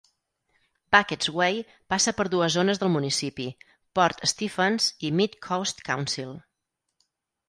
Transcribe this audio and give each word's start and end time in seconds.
Bucketts 0.93 1.29
Way 1.39 1.57
passa 1.93 2.13
per 2.21 2.23
dues 2.33 2.55
zones 2.59 2.81
del 2.83 2.91
municipi: 2.93 3.45
Port 3.99 4.23
Stephens 4.31 4.87
i 5.07 5.13
Mid-Coast 5.21 5.85
Council. 5.91 6.33